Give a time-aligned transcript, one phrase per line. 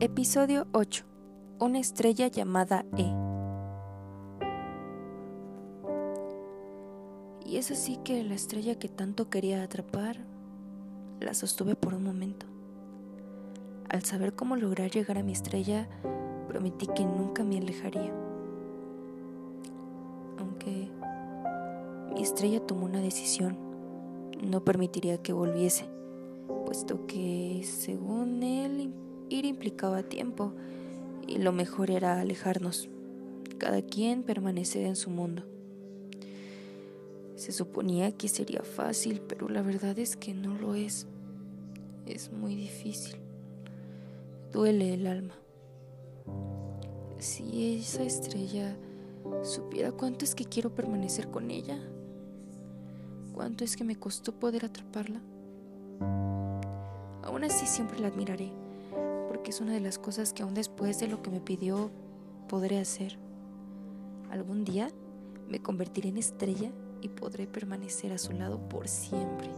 [0.00, 1.04] Episodio 8.
[1.60, 3.06] Una estrella llamada E.
[7.48, 10.16] Y es así que la estrella que tanto quería atrapar,
[11.20, 12.46] la sostuve por un momento.
[13.88, 15.88] Al saber cómo lograr llegar a mi estrella,
[16.48, 18.12] prometí que nunca me alejaría.
[20.38, 20.90] Aunque
[22.12, 23.71] mi estrella tomó una decisión,
[24.52, 25.86] no permitiría que volviese,
[26.66, 28.92] puesto que, según él,
[29.30, 30.52] ir implicaba tiempo
[31.26, 32.90] y lo mejor era alejarnos,
[33.56, 35.42] cada quien permanecer en su mundo.
[37.34, 41.06] Se suponía que sería fácil, pero la verdad es que no lo es.
[42.04, 43.16] Es muy difícil.
[44.52, 45.34] Duele el alma.
[47.18, 48.76] Si esa estrella
[49.42, 51.80] supiera cuánto es que quiero permanecer con ella,
[53.32, 55.20] cuánto es que me costó poder atraparla,
[57.22, 58.52] aún así siempre la admiraré
[59.32, 61.90] porque es una de las cosas que aún después de lo que me pidió
[62.48, 63.18] podré hacer.
[64.30, 64.90] Algún día
[65.48, 69.48] me convertiré en estrella y podré permanecer a su lado por siempre.